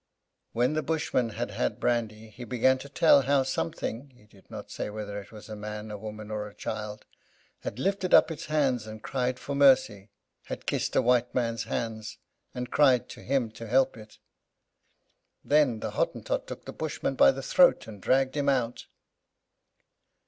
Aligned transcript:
When 0.53 0.73
the 0.73 0.81
Bushman 0.81 1.29
had 1.29 1.51
had 1.51 1.79
brandy, 1.79 2.31
he 2.31 2.43
began 2.43 2.79
to 2.79 2.89
tell 2.89 3.21
how 3.21 3.43
something 3.43 4.09
(he 4.09 4.25
did 4.25 4.49
not 4.49 4.71
say 4.71 4.89
whether 4.89 5.21
it 5.21 5.31
was 5.31 5.47
man, 5.47 5.89
woman, 6.01 6.31
or 6.31 6.51
child) 6.53 7.05
had 7.59 7.77
lifted 7.77 8.11
up 8.11 8.31
its 8.31 8.45
hands 8.47 8.87
and 8.87 9.03
cried 9.03 9.37
for 9.37 9.53
mercy; 9.53 10.09
had 10.45 10.65
kissed 10.65 10.95
a 10.95 11.03
white 11.03 11.35
man's 11.35 11.65
hands, 11.65 12.17
and 12.51 12.71
cried 12.71 13.09
to 13.09 13.21
him 13.21 13.51
to 13.51 13.67
help 13.67 13.95
it. 13.95 14.17
Then 15.45 15.81
the 15.81 15.91
Hottentot 15.91 16.47
took 16.47 16.65
the 16.65 16.73
Bushman 16.73 17.13
by 17.13 17.29
the 17.29 17.43
throat, 17.43 17.85
and 17.85 18.01
dragged 18.01 18.35
him 18.35 18.49
out. 18.49 18.87